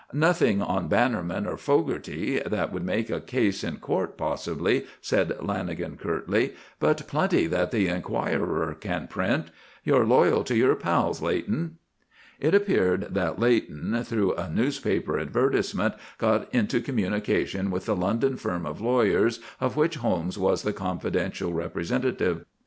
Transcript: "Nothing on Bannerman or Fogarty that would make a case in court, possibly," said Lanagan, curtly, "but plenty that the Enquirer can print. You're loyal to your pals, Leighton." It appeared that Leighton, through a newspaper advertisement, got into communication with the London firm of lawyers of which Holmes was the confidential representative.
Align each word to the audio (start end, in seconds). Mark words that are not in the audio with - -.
"Nothing 0.13 0.63
on 0.63 0.87
Bannerman 0.87 1.45
or 1.45 1.57
Fogarty 1.57 2.39
that 2.39 2.73
would 2.73 2.83
make 2.83 3.11
a 3.11 3.21
case 3.21 3.63
in 3.63 3.77
court, 3.77 4.17
possibly," 4.17 4.87
said 4.99 5.29
Lanagan, 5.39 5.95
curtly, 5.95 6.55
"but 6.79 7.07
plenty 7.07 7.45
that 7.45 7.69
the 7.69 7.87
Enquirer 7.87 8.73
can 8.73 9.05
print. 9.07 9.51
You're 9.83 10.07
loyal 10.07 10.43
to 10.45 10.55
your 10.57 10.73
pals, 10.75 11.21
Leighton." 11.21 11.77
It 12.39 12.55
appeared 12.55 13.09
that 13.13 13.37
Leighton, 13.37 14.03
through 14.03 14.33
a 14.33 14.49
newspaper 14.49 15.19
advertisement, 15.19 15.93
got 16.17 16.51
into 16.51 16.81
communication 16.81 17.69
with 17.69 17.85
the 17.85 17.95
London 17.95 18.37
firm 18.37 18.65
of 18.65 18.81
lawyers 18.81 19.39
of 19.59 19.75
which 19.77 19.97
Holmes 19.97 20.35
was 20.35 20.63
the 20.63 20.73
confidential 20.73 21.53
representative. 21.53 22.43